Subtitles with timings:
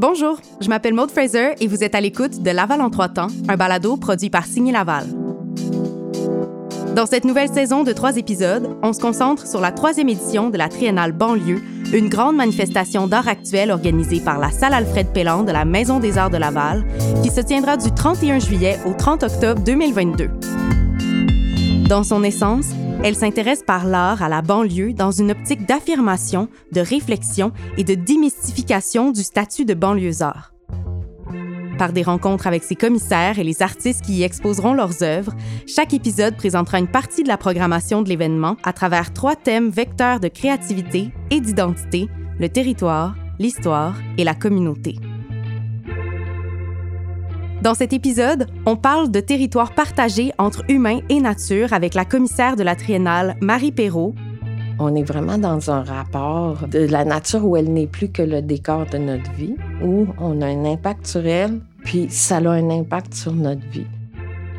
[0.00, 3.26] Bonjour, je m'appelle Maud Fraser et vous êtes à l'écoute de Laval en trois temps,
[3.48, 5.06] un balado produit par Signy Laval.
[6.94, 10.56] Dans cette nouvelle saison de trois épisodes, on se concentre sur la troisième édition de
[10.56, 11.60] la Triennale Banlieue,
[11.92, 16.16] une grande manifestation d'art actuel organisée par la Salle Alfred Pelland de la Maison des
[16.16, 16.84] Arts de Laval,
[17.24, 20.30] qui se tiendra du 31 juillet au 30 octobre 2022.
[21.88, 22.66] Dans son essence,
[23.02, 27.94] elle s'intéresse par l'art à la banlieue dans une optique d'affirmation, de réflexion et de
[27.94, 30.52] démystification du statut de banlieusard.
[31.78, 35.32] Par des rencontres avec ses commissaires et les artistes qui y exposeront leurs œuvres,
[35.66, 40.18] chaque épisode présentera une partie de la programmation de l'événement à travers trois thèmes vecteurs
[40.18, 42.08] de créativité et d'identité,
[42.40, 44.96] le territoire, l'histoire et la communauté.
[47.62, 52.54] Dans cet épisode, on parle de territoire partagé entre humains et nature avec la commissaire
[52.54, 54.14] de la Triennale, Marie Perrault.
[54.78, 58.42] On est vraiment dans un rapport de la nature où elle n'est plus que le
[58.42, 62.70] décor de notre vie, où on a un impact sur elle, puis ça a un
[62.70, 63.86] impact sur notre vie.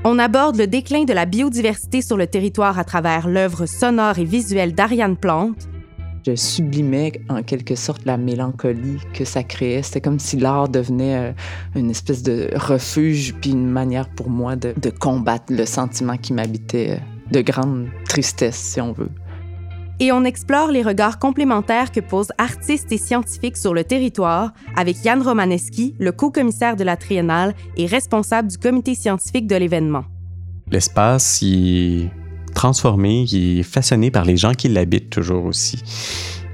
[0.03, 4.25] On aborde le déclin de la biodiversité sur le territoire à travers l'œuvre sonore et
[4.25, 5.69] visuelle d'Ariane Plante,
[6.25, 9.81] je sublimais en quelque sorte la mélancolie que ça créait.
[9.81, 11.31] C'était comme si l'art devenait euh,
[11.75, 16.34] une espèce de refuge, puis une manière pour moi de, de combattre le sentiment qui
[16.34, 19.09] m'habitait euh, de grande tristesse, si on veut.
[20.02, 25.03] Et on explore les regards complémentaires que posent artistes et scientifiques sur le territoire avec
[25.03, 30.06] Yann Romaneski, le co-commissaire de la Triennale et responsable du comité scientifique de l'événement.
[30.72, 32.12] L'espace, il
[32.53, 35.81] transformé, qui est façonné par les gens qui l'habitent toujours aussi.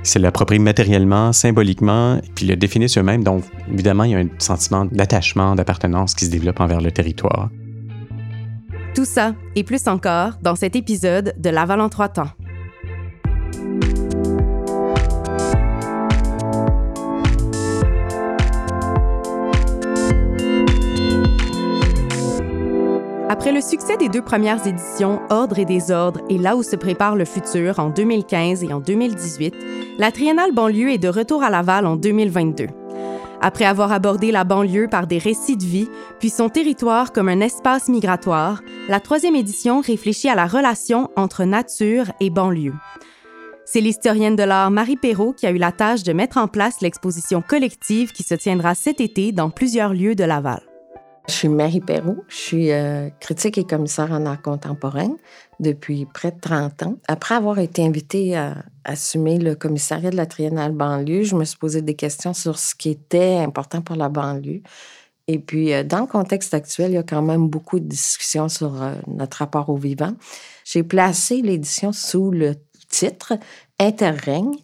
[0.03, 3.23] C'est l'approprier matériellement, symboliquement, puis le définir eux-mêmes.
[3.23, 7.49] Donc, évidemment, il y a un sentiment d'attachement, d'appartenance qui se développe envers le territoire.
[8.93, 12.29] Tout ça et plus encore dans cet épisode de Laval en trois temps.
[23.27, 27.15] Après le succès des deux premières éditions, Ordre et désordre et Là où se prépare
[27.15, 29.55] le futur en 2015 et en 2018,
[29.97, 32.67] la Triennale banlieue est de retour à Laval en 2022.
[33.41, 37.39] Après avoir abordé la banlieue par des récits de vie, puis son territoire comme un
[37.39, 42.75] espace migratoire, la troisième édition réfléchit à la relation entre nature et banlieue.
[43.65, 46.81] C'est l'historienne de l'art Marie Perrault qui a eu la tâche de mettre en place
[46.81, 50.61] l'exposition collective qui se tiendra cet été dans plusieurs lieux de Laval.
[51.27, 55.09] Je suis Marie Perrault, je suis euh, critique et commissaire en art contemporain
[55.59, 56.97] depuis près de 30 ans.
[57.07, 61.57] Après avoir été invitée à assumer le commissariat de la Triennale banlieue, je me suis
[61.57, 64.61] posé des questions sur ce qui était important pour la banlieue.
[65.27, 68.47] Et puis, euh, dans le contexte actuel, il y a quand même beaucoup de discussions
[68.47, 70.13] sur euh, notre rapport au vivant.
[70.63, 72.53] J'ai placé l'édition sous le
[72.87, 73.33] titre
[73.79, 74.55] Interrègne,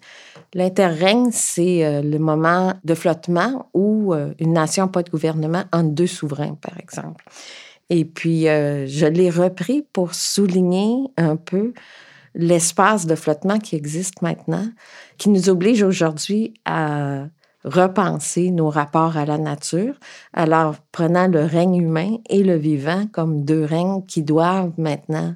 [0.54, 5.64] L'interrègne, c'est euh, le moment de flottement où euh, une nation n'a pas de gouvernement
[5.72, 7.24] entre deux souverains, par exemple.
[7.90, 11.74] Et puis, euh, je l'ai repris pour souligner un peu
[12.36, 14.68] l'espace de flottement qui existe maintenant,
[15.18, 17.28] qui nous oblige aujourd'hui à
[17.64, 19.94] repenser nos rapports à la nature,
[20.34, 25.36] alors prenant le règne humain et le vivant comme deux règnes qui doivent maintenant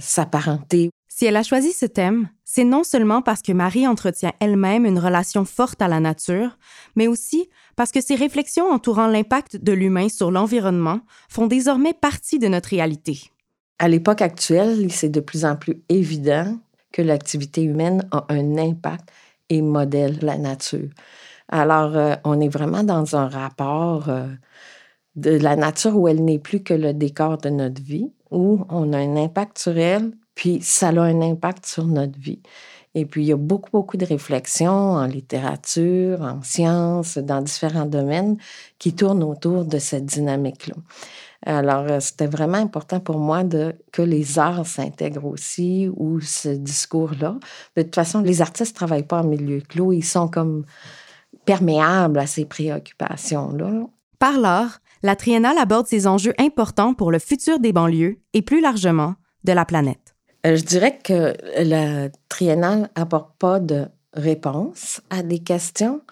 [0.00, 0.90] s'apparenter.
[1.08, 4.98] Si elle a choisi ce thème, c'est non seulement parce que Marie entretient elle-même une
[4.98, 6.58] relation forte à la nature,
[6.94, 12.38] mais aussi parce que ses réflexions entourant l'impact de l'humain sur l'environnement font désormais partie
[12.38, 13.30] de notre réalité.
[13.78, 16.56] À l'époque actuelle, c'est de plus en plus évident
[16.92, 19.10] que l'activité humaine a un impact
[19.48, 20.88] et modèle la nature.
[21.48, 24.28] Alors, euh, on est vraiment dans un rapport euh,
[25.16, 28.92] de la nature où elle n'est plus que le décor de notre vie, où on
[28.92, 32.42] a un impact sur elle, puis ça a un impact sur notre vie.
[32.96, 37.86] Et puis, il y a beaucoup, beaucoup de réflexions en littérature, en sciences, dans différents
[37.86, 38.36] domaines
[38.78, 40.74] qui tournent autour de cette dynamique-là.
[41.44, 46.48] Alors, euh, c'était vraiment important pour moi de, que les arts s'intègrent aussi, ou ce
[46.48, 47.36] discours-là.
[47.76, 50.64] De toute façon, les artistes ne travaillent pas en milieu clos, ils sont comme
[51.44, 53.86] perméables à ces préoccupations-là.
[54.18, 58.62] Par l'art, la Triennale aborde ces enjeux importants pour le futur des banlieues et plus
[58.62, 60.03] largement de la planète.
[60.46, 66.02] Euh, je dirais que la triennale n'apporte pas de réponse à des questions.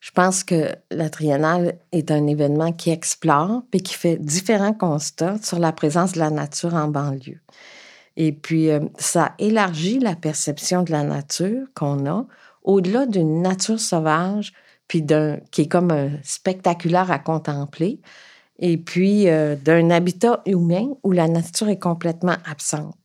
[0.00, 5.38] Je pense que la triennale est un événement qui explore et qui fait différents constats
[5.42, 7.40] sur la présence de la nature en banlieue.
[8.16, 12.26] Et puis, euh, ça élargit la perception de la nature qu'on a
[12.62, 14.52] au-delà d'une nature sauvage,
[14.88, 15.04] puis
[15.50, 18.00] qui est comme spectaculaire à contempler,
[18.58, 22.99] et puis euh, d'un habitat humain où la nature est complètement absente.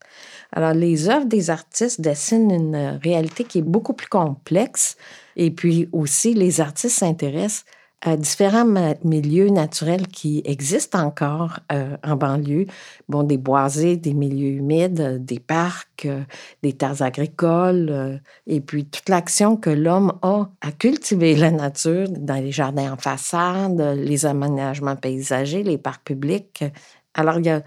[0.56, 4.96] Alors, les œuvres des artistes dessinent une réalité qui est beaucoup plus complexe.
[5.36, 7.66] Et puis aussi, les artistes s'intéressent
[8.02, 12.68] à différents milieux naturels qui existent encore euh, en banlieue.
[13.10, 16.22] Bon, des boisés, des milieux humides, des parcs, euh,
[16.62, 18.18] des terres agricoles, euh,
[18.48, 22.98] et puis toute l'action que l'homme a à cultiver la nature dans les jardins en
[22.98, 26.64] façade, les aménagements paysagers, les parcs publics.
[27.16, 27.64] Alors, il y a,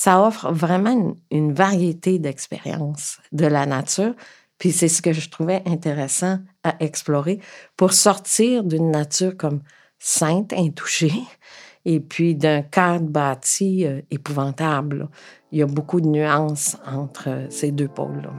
[0.00, 4.14] ça offre vraiment une, variété d'expériences de la nature.
[4.56, 7.38] Puis c'est ce que je trouvais intéressant à explorer
[7.76, 9.60] pour sortir d'une nature comme
[9.98, 11.12] sainte, intouchée,
[11.84, 15.06] et puis d'un cadre bâti euh, épouvantable.
[15.52, 18.30] Il y a beaucoup de nuances entre euh, ces deux pôles.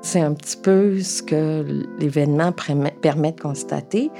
[0.00, 4.10] C'est un petit peu ce que l'événement permet de constater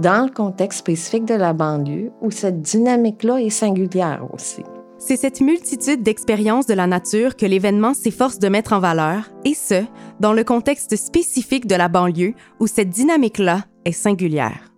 [0.00, 4.62] dans le contexte spécifique de la banlieue, où cette dynamique-là est singulière aussi.
[5.04, 9.52] C'est cette multitude d'expériences de la nature que l'événement s'efforce de mettre en valeur, et
[9.52, 9.82] ce,
[10.20, 14.72] dans le contexte spécifique de la banlieue, où cette dynamique-là est singulière.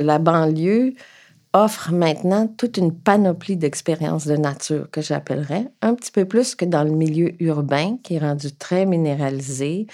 [0.00, 0.94] La banlieue
[1.52, 6.64] offre maintenant toute une panoplie d'expériences de nature que j'appellerais, un petit peu plus que
[6.64, 9.86] dans le milieu urbain qui est rendu très minéralisé,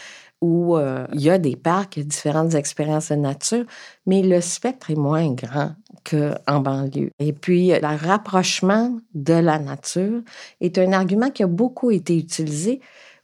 [0.44, 3.64] où euh, il y a des parcs, il différentes expériences de nature,
[4.04, 5.70] mais le spectre est moins grand
[6.04, 7.10] qu'en banlieue.
[7.18, 10.20] Et puis, le rapprochement de la nature
[10.60, 12.80] est un argument qui a beaucoup été utilisé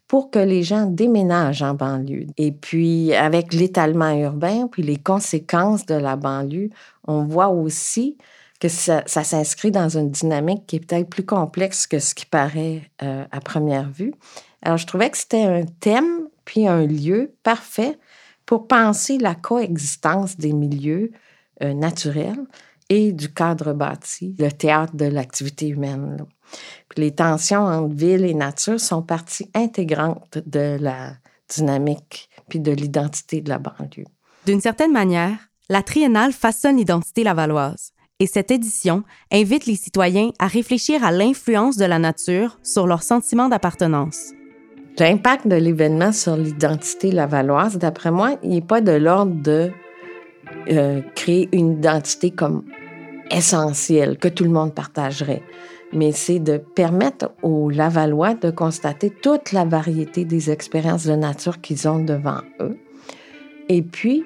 [0.08, 2.26] pour que les gens déménagent en banlieue.
[2.38, 6.70] Et puis, avec l'étalement urbain, puis les conséquences de la banlieue,
[7.06, 8.16] on voit aussi
[8.60, 12.82] que ça, s'inscrit dans une dynamique qui est peut-être plus complexe que ce qui paraît
[13.02, 14.14] euh, à première vue.
[14.62, 17.96] Alors, je trouvais que c'était un thème, puis un lieu parfait
[18.44, 21.12] pour penser la coexistence des milieux
[21.62, 22.44] euh, naturels
[22.88, 26.26] et du cadre bâti, le théâtre de l'activité humaine
[26.96, 31.12] les tensions entre ville et nature sont partie intégrante de la
[31.48, 34.06] dynamique puis de l'identité de la banlieue.
[34.44, 35.38] D'une certaine manière,
[35.68, 41.76] la triennale façonne l'identité lavalloise et cette édition invite les citoyens à réfléchir à l'influence
[41.76, 44.32] de la nature sur leur sentiment d'appartenance.
[44.98, 49.70] L'impact de l'événement sur l'identité lavalloise, d'après moi, il n'est pas de l'ordre de
[50.70, 52.64] euh, créer une identité comme
[53.30, 55.42] essentielle, que tout le monde partagerait
[55.92, 61.60] mais c'est de permettre aux Lavallois de constater toute la variété des expériences de nature
[61.60, 62.78] qu'ils ont devant eux
[63.68, 64.24] et puis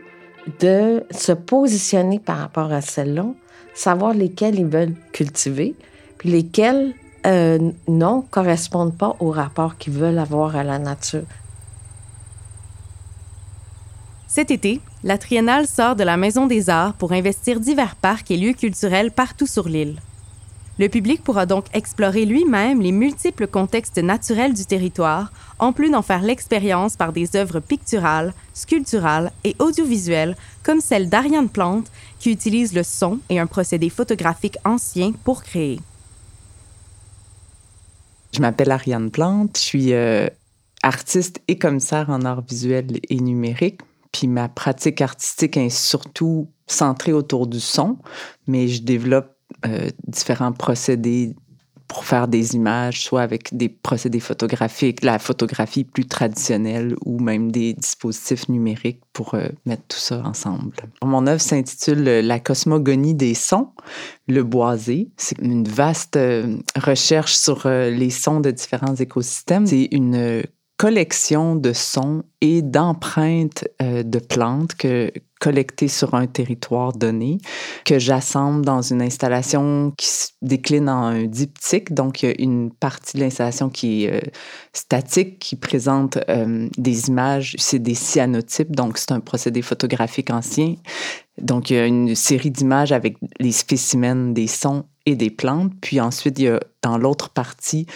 [0.61, 3.26] de se positionner par rapport à celles-là,
[3.72, 5.75] savoir lesquelles ils veulent cultiver,
[6.19, 6.93] puis lesquelles
[7.26, 11.25] euh, non correspondent pas au rapport qu'ils veulent avoir à la nature.
[14.26, 18.37] Cet été, la Triennale sort de la Maison des Arts pour investir divers parcs et
[18.37, 20.00] lieux culturels partout sur l'île.
[20.76, 25.31] Le public pourra donc explorer lui-même les multiples contextes naturels du territoire,
[25.61, 31.49] en plus d'en faire l'expérience par des œuvres picturales, sculpturales et audiovisuelles, comme celle d'Ariane
[31.49, 35.79] Plante, qui utilise le son et un procédé photographique ancien pour créer.
[38.34, 40.26] Je m'appelle Ariane Plante, je suis euh,
[40.82, 43.81] artiste et commissaire en art visuel et numérique.
[44.12, 47.98] Puis ma pratique artistique est surtout centrée autour du son,
[48.48, 49.36] mais je développe
[49.66, 51.36] euh, différents procédés
[51.88, 57.52] pour faire des images, soit avec des procédés photographiques, la photographie plus traditionnelle ou même
[57.52, 60.76] des dispositifs numériques pour euh, mettre tout ça ensemble.
[61.02, 63.69] Mon œuvre s'intitule La cosmogonie des sons,
[64.28, 65.11] le boisé.
[65.16, 69.66] C'est une vaste euh, recherche sur les sons de différents écosystèmes.
[69.66, 70.42] C'est une
[70.76, 75.12] collection de sons et d'empreintes de plantes que,
[75.44, 77.36] collecté sur un territoire donné,
[77.84, 81.92] que j'assemble dans une installation qui se décline en un diptyque.
[81.92, 84.20] Donc, il y a une partie de l'installation qui est euh,
[84.72, 90.76] statique, qui présente euh, des images, c'est des cyanotypes, donc c'est un procédé photographique ancien.
[91.36, 95.72] Donc, il y a une série d'images avec les spécimens des sons et des plantes.
[95.82, 97.86] Puis ensuite, il y a dans l'autre partie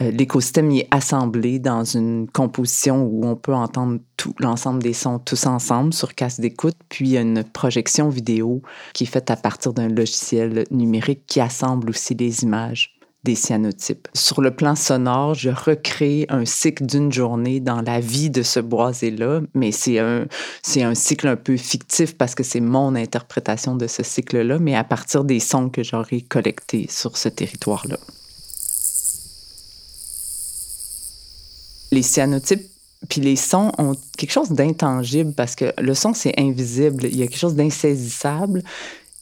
[0.00, 5.46] l'écosystème est assemblé dans une composition où on peut entendre tout l'ensemble des sons tous
[5.46, 8.62] ensemble sur casse d'écoute, puis il y a une projection vidéo
[8.94, 14.08] qui est faite à partir d'un logiciel numérique qui assemble aussi les images des cyanotypes.
[14.14, 18.60] Sur le plan sonore, je recrée un cycle d'une journée dans la vie de ce
[18.60, 20.26] boisé-là, mais c'est un,
[20.62, 24.74] c'est un cycle un peu fictif parce que c'est mon interprétation de ce cycle-là, mais
[24.74, 27.98] à partir des sons que j'aurai collectés sur ce territoire-là.
[31.90, 32.70] Les cyanotypes
[33.08, 37.06] puis les sons ont quelque chose d'intangible parce que le son, c'est invisible.
[37.06, 38.62] Il y a quelque chose d'insaisissable.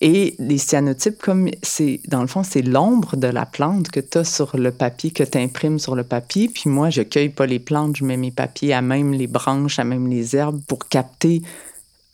[0.01, 4.19] Et les cyanotypes, comme c'est, dans le fond, c'est l'ombre de la plante que tu
[4.19, 6.49] as sur le papier, que tu imprimes sur le papier.
[6.49, 9.79] Puis moi, je cueille pas les plantes, je mets mes papiers à même les branches,
[9.79, 11.43] à même les herbes pour capter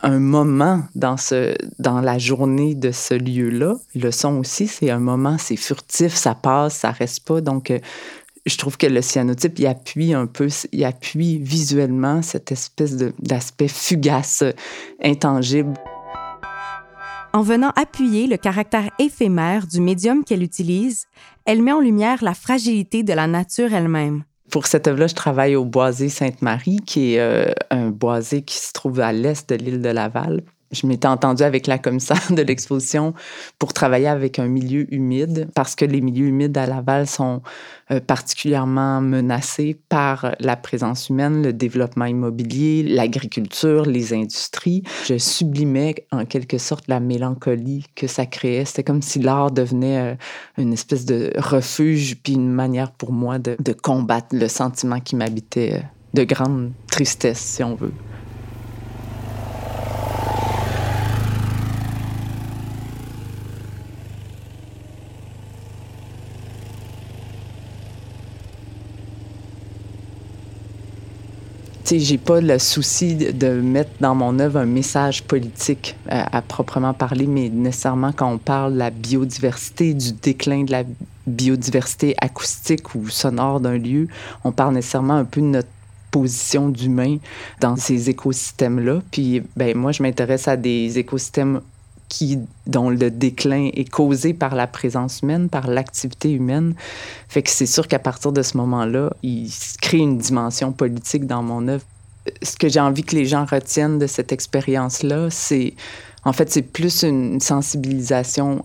[0.02, 3.74] un moment dans, ce, dans la journée de ce lieu-là.
[3.94, 7.40] Le son aussi, c'est un moment, c'est furtif, ça passe, ça reste pas.
[7.40, 7.78] Donc, euh,
[8.46, 13.68] je trouve que le cyanotype, il appuie un peu, il appuie visuellement cette espèce d'aspect
[13.68, 14.44] fugace,
[15.02, 15.74] intangible.
[17.32, 21.06] En venant appuyer le caractère éphémère du médium qu'elle utilise,
[21.46, 24.22] elle met en lumière la fragilité de la nature elle-même.
[24.50, 28.72] Pour cette œuvre-là, je travaille au Boisé Sainte-Marie, qui est euh, un boisé qui se
[28.72, 30.42] trouve à l'est de l'île de Laval
[30.74, 33.14] je m'étais entendue avec la commissaire de l'exposition
[33.58, 37.42] pour travailler avec un milieu humide parce que les milieux humides à Laval sont
[37.90, 44.82] euh, particulièrement menacés par la présence humaine, le développement immobilier, l'agriculture, les industries.
[45.06, 48.64] Je sublimais en quelque sorte la mélancolie que ça créait.
[48.64, 50.14] C'était comme si l'art devenait euh,
[50.58, 55.16] une espèce de refuge puis une manière pour moi de, de combattre le sentiment qui
[55.16, 55.80] m'habitait euh,
[56.14, 57.92] de grande tristesse, si on veut.
[71.86, 76.94] J'ai pas le souci de mettre dans mon œuvre un message politique euh, à, proprement
[76.94, 80.84] parler, mais nécessairement quand on parle de la biodiversité, du déclin de la
[81.26, 84.08] biodiversité acoustique ou sonore d'un lieu,
[84.44, 85.68] on parle nécessairement un peu de notre
[86.10, 87.16] position d'humain
[87.60, 89.02] dans ces écosystèmes-là.
[89.10, 91.60] Puis, ben moi, je m'intéresse à des écosystèmes
[92.14, 96.74] qui, dont le déclin est causé par la présence humaine, par l'activité humaine.
[97.28, 99.50] Fait que c'est sûr qu'à partir de ce moment-là, il
[99.82, 101.84] crée une dimension politique dans mon œuvre.
[102.42, 105.74] Ce que j'ai envie que les gens retiennent de cette expérience-là, c'est
[106.26, 108.64] en fait, c'est plus une sensibilisation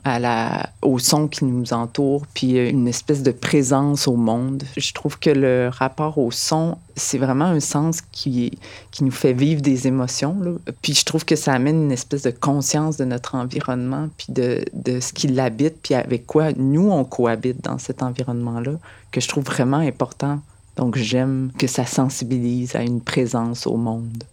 [0.81, 4.63] au son qui nous entoure, puis euh, une espèce de présence au monde.
[4.77, 8.57] Je trouve que le rapport au son, c'est vraiment un sens qui,
[8.91, 10.37] qui nous fait vivre des émotions.
[10.81, 14.63] Puis je trouve que ça amène une espèce de conscience de notre environnement, puis de,
[14.73, 18.73] de ce qui l'habite, puis avec quoi nous, on cohabite dans cet environnement-là,
[19.11, 20.39] que je trouve vraiment important.
[20.79, 24.23] Donc j'aime que ça sensibilise à une présence au monde.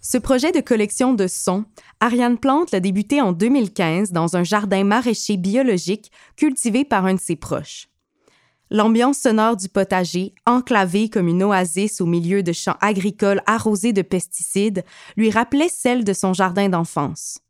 [0.00, 1.66] Ce projet de collection de sons,
[2.00, 7.20] Ariane Plante l'a débuté en 2015 dans un jardin maraîcher biologique cultivé par un de
[7.20, 7.90] ses proches.
[8.70, 14.00] L'ambiance sonore du potager, enclavé comme une oasis au milieu de champs agricoles arrosés de
[14.00, 14.82] pesticides,
[15.18, 17.40] lui rappelait celle de son jardin d'enfance.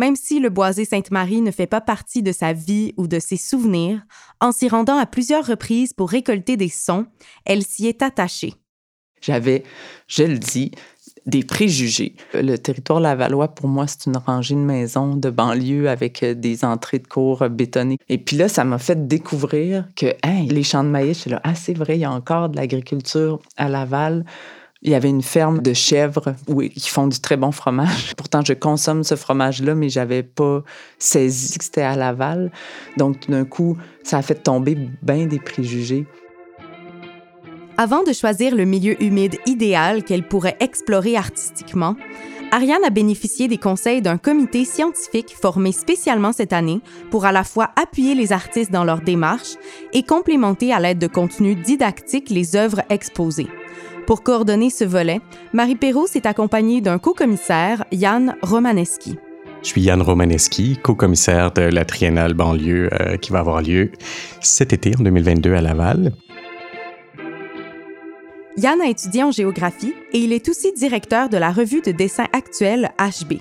[0.00, 3.36] Même si le boisé Sainte-Marie ne fait pas partie de sa vie ou de ses
[3.36, 4.00] souvenirs,
[4.40, 7.04] en s'y rendant à plusieurs reprises pour récolter des sons,
[7.44, 8.54] elle s'y est attachée.
[9.20, 9.62] J'avais,
[10.06, 10.70] je le dis,
[11.26, 12.14] des préjugés.
[12.32, 16.64] Le territoire lavallois, pour moi, c'est une rangée de maisons de banlieue avec euh, des
[16.64, 17.98] entrées de cours bétonnées.
[18.08, 20.06] Et puis là, ça m'a fait découvrir que
[20.48, 23.68] les champs de maïs, là, ah, c'est vrai, il y a encore de l'agriculture à
[23.68, 24.24] Laval.
[24.82, 28.14] Il y avait une ferme de chèvres où, qui font du très bon fromage.
[28.16, 30.62] Pourtant, je consomme ce fromage-là, mais j'avais pas
[30.98, 32.50] saisi que c'était à Laval.
[32.96, 36.06] Donc, d'un coup, ça a fait tomber bien des préjugés.
[37.76, 41.96] Avant de choisir le milieu humide idéal qu'elle pourrait explorer artistiquement,
[42.50, 47.44] Ariane a bénéficié des conseils d'un comité scientifique formé spécialement cette année pour à la
[47.44, 49.54] fois appuyer les artistes dans leur démarche
[49.92, 53.48] et complémenter à l'aide de contenus didactiques les œuvres exposées.
[54.10, 55.20] Pour coordonner ce volet,
[55.52, 59.16] Marie Perrault s'est accompagnée d'un co-commissaire, Yann Romaneski.
[59.62, 63.92] Je suis Yann Romaneski, co-commissaire de la Triennale banlieue euh, qui va avoir lieu
[64.40, 66.10] cet été en 2022 à Laval.
[68.56, 72.26] Yann a étudié en géographie et il est aussi directeur de la revue de dessin
[72.32, 73.34] actuelle HB.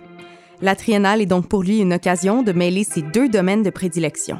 [0.61, 4.39] La triennale est donc pour lui une occasion de mêler ses deux domaines de prédilection.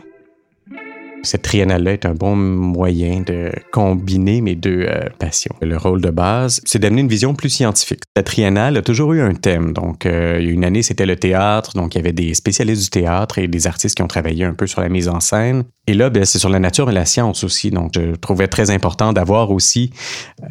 [1.24, 5.54] Cette triennale-là est un bon moyen de combiner mes deux euh, passions.
[5.62, 8.02] Le rôle de base, c'est d'amener une vision plus scientifique.
[8.16, 9.74] La triennale a toujours eu un thème.
[9.74, 11.74] Donc, euh, une année, c'était le théâtre.
[11.76, 14.54] Donc, il y avait des spécialistes du théâtre et des artistes qui ont travaillé un
[14.54, 15.66] peu sur la mise en scène.
[15.88, 17.72] Et là, ben, c'est sur la nature et la science aussi.
[17.72, 19.92] Donc, je trouvais très important d'avoir aussi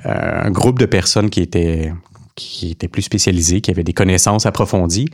[0.07, 1.93] euh, un groupe de personnes qui étaient
[2.39, 5.09] qui était plus spécialisé, qui avait des connaissances approfondies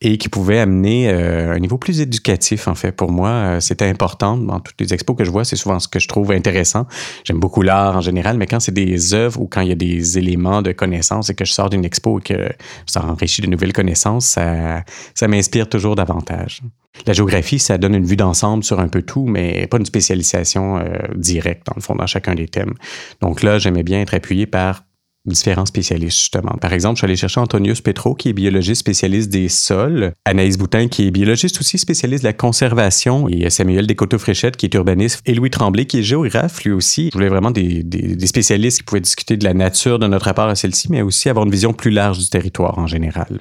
[0.00, 2.92] et qui pouvait amener euh, un niveau plus éducatif, en fait.
[2.92, 4.38] Pour moi, euh, c'était important.
[4.38, 6.86] Dans toutes les expos que je vois, c'est souvent ce que je trouve intéressant.
[7.24, 9.76] J'aime beaucoup l'art en général, mais quand c'est des œuvres ou quand il y a
[9.76, 12.48] des éléments de connaissances et que je sors d'une expo et que
[12.86, 14.82] ça enrichit de nouvelles connaissances, ça,
[15.14, 16.62] ça m'inspire toujours davantage.
[17.06, 20.78] La géographie, ça donne une vue d'ensemble sur un peu tout, mais pas une spécialisation
[20.78, 20.82] euh,
[21.14, 22.74] directe, dans le fond, dans chacun des thèmes.
[23.20, 24.84] Donc là, j'aimais bien être appuyé par
[25.26, 26.56] différents spécialistes, justement.
[26.60, 30.56] Par exemple, je suis allé chercher Antonius Petro, qui est biologiste spécialiste des sols, Anaïs
[30.56, 35.20] Boutin, qui est biologiste aussi spécialiste de la conservation, et Samuel Descoteaux-Fréchette, qui est urbaniste,
[35.26, 37.08] et Louis Tremblay, qui est géographe, lui aussi.
[37.12, 40.48] Je voulais vraiment des, des spécialistes qui pouvaient discuter de la nature de notre rapport
[40.48, 43.40] à celle-ci, mais aussi avoir une vision plus large du territoire en général.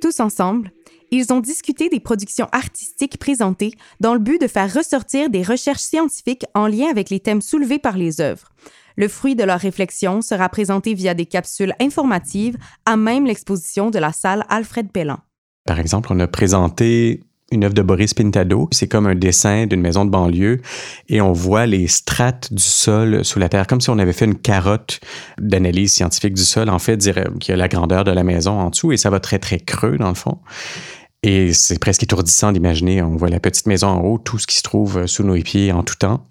[0.00, 0.70] Tous ensemble,
[1.10, 5.80] ils ont discuté des productions artistiques présentées dans le but de faire ressortir des recherches
[5.80, 8.52] scientifiques en lien avec les thèmes soulevés par les œuvres.
[8.96, 13.98] Le fruit de leur réflexion sera présenté via des capsules informatives à même l'exposition de
[13.98, 15.18] la salle Alfred Pellan.
[15.66, 17.20] Par exemple, on a présenté
[17.52, 18.68] une œuvre de Boris Pintado.
[18.72, 20.62] C'est comme un dessin d'une maison de banlieue
[21.08, 24.24] et on voit les strates du sol sous la terre, comme si on avait fait
[24.24, 25.00] une carotte
[25.38, 28.70] d'analyse scientifique du sol, en fait, dire y a la grandeur de la maison en
[28.70, 30.38] dessous et ça va très, très creux dans le fond.
[31.22, 34.56] Et c'est presque étourdissant d'imaginer, on voit la petite maison en haut, tout ce qui
[34.56, 36.24] se trouve sous nos pieds en tout temps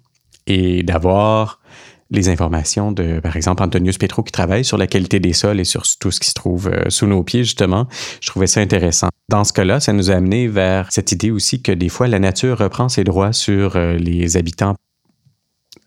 [0.46, 1.60] et d'avoir
[2.10, 5.64] les informations de, par exemple, Antonius Petro qui travaille sur la qualité des sols et
[5.64, 7.88] sur tout ce qui se trouve euh, sous nos pieds, justement.
[8.20, 9.08] Je trouvais ça intéressant.
[9.28, 12.18] Dans ce cas-là, ça nous a amené vers cette idée aussi que des fois, la
[12.18, 14.76] nature reprend ses droits sur euh, les habitants.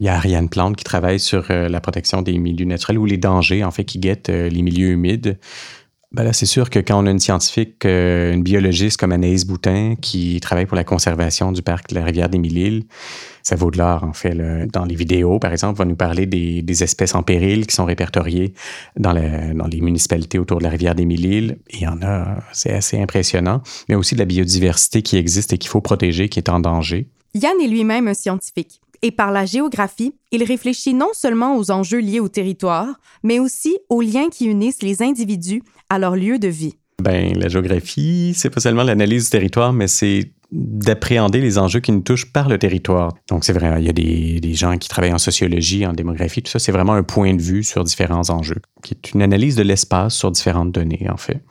[0.01, 3.05] Il y a Ariane Plante qui travaille sur euh, la protection des milieux naturels ou
[3.05, 5.38] les dangers, en fait, qui guettent les milieux humides.
[6.11, 9.93] Ben là, c'est sûr que quand on a une scientifique, une biologiste comme Anaïs Boutin
[10.01, 12.85] qui travaille pour la conservation du parc de la rivière des Mille-Îles,
[13.43, 14.35] ça vaut de l'or, en fait.
[14.71, 18.55] Dans les vidéos, par exemple, va nous parler des, espèces en péril qui sont répertoriées
[18.97, 21.59] dans, dans les municipalités autour de la rivière des Mille-Îles.
[21.69, 25.59] Il y en a, c'est assez impressionnant, mais aussi de la biodiversité qui existe et
[25.59, 27.07] qu'il faut protéger, qui est en danger.
[27.35, 28.81] Yann est lui-même un scientifique.
[29.01, 33.77] Et par la géographie, il réfléchit non seulement aux enjeux liés au territoire, mais aussi
[33.87, 36.75] aux liens qui unissent les individus à leur lieu de vie.
[37.01, 41.91] Ben, la géographie, c'est pas seulement l'analyse du territoire, mais c'est d'appréhender les enjeux qui
[41.91, 43.13] nous touchent par le territoire.
[43.29, 46.41] Donc, c'est vrai, il y a des, des, gens qui travaillent en sociologie, en démographie,
[46.41, 49.55] tout ça, c'est vraiment un point de vue sur différents enjeux, qui est une analyse
[49.55, 51.41] de l'espace sur différentes données, en fait.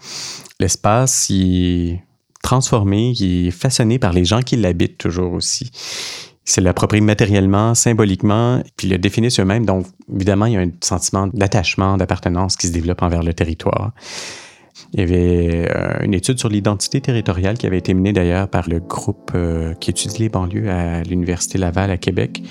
[0.58, 2.04] L'espace, il est
[2.42, 5.70] transformé, il est façonné par les gens qui l'habitent toujours aussi.
[6.48, 9.66] C'est l'approprier matériellement, symboliquement, puis le définir eux-mêmes.
[9.66, 13.92] Donc, évidemment, il y a un sentiment d'attachement, d'appartenance qui se développe envers le territoire.
[14.94, 18.66] Il y avait euh, une étude sur l'identité territoriale qui avait été menée d'ailleurs par
[18.66, 22.42] le groupe euh, qui étudie les banlieues à l'Université Laval à Québec.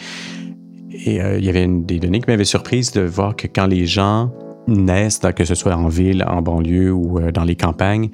[0.91, 3.65] Et euh, il y avait une, des données qui m'avaient surprise de voir que quand
[3.65, 4.31] les gens
[4.67, 8.11] naissent, que ce soit en ville, en banlieue ou dans les campagnes,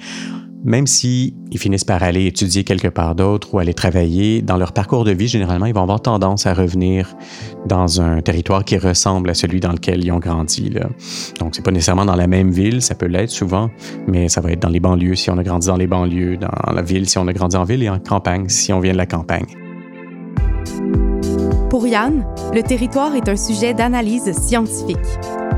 [0.64, 5.04] même s'ils finissent par aller étudier quelque part d'autre ou aller travailler, dans leur parcours
[5.04, 7.16] de vie, généralement, ils vont avoir tendance à revenir
[7.66, 10.70] dans un territoire qui ressemble à celui dans lequel ils ont grandi.
[10.70, 10.88] Là.
[11.40, 13.70] Donc, c'est pas nécessairement dans la même ville, ça peut l'être souvent,
[14.08, 16.74] mais ça va être dans les banlieues si on a grandi dans les banlieues, dans
[16.74, 18.98] la ville si on a grandi en ville et en campagne si on vient de
[18.98, 19.46] la campagne.
[21.70, 24.98] Pour Yann, le territoire est un sujet d'analyse scientifique.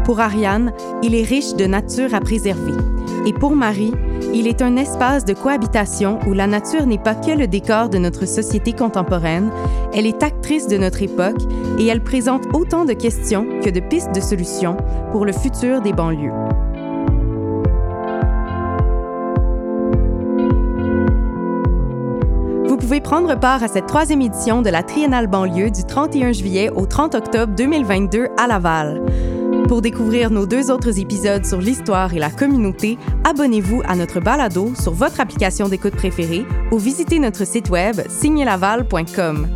[0.06, 2.74] Pour Ariane, il est riche de nature à préserver.
[3.26, 3.92] Et pour Marie,
[4.36, 7.98] il est un espace de cohabitation où la nature n'est pas que le décor de
[7.98, 9.50] notre société contemporaine,
[9.96, 11.42] elle est actrice de notre époque
[11.80, 14.78] et elle présente autant de questions que de pistes de solutions
[15.12, 16.34] pour le futur des banlieues.
[22.68, 26.70] Vous pouvez prendre part à cette troisième édition de la Triennale banlieue du 31 juillet
[26.76, 29.02] au 30 octobre 2022 à Laval.
[29.68, 34.74] Pour découvrir nos deux autres épisodes sur l'histoire et la communauté, abonnez-vous à notre balado
[34.80, 39.48] sur votre application d'écoute préférée ou visitez notre site web signelaval.com.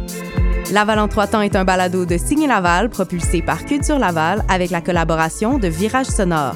[0.73, 4.71] Laval en trois temps est un balado de Signe Laval propulsé par Culture Laval avec
[4.71, 6.55] la collaboration de Virage Sonore.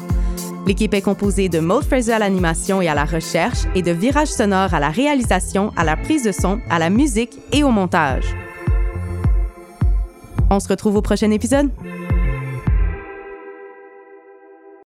[0.65, 4.29] L'équipe est composée de Maud Fraser à l'animation et à la recherche et de Virage
[4.29, 8.35] Sonore à la réalisation, à la prise de son, à la musique et au montage.
[10.49, 11.69] On se retrouve au prochain épisode.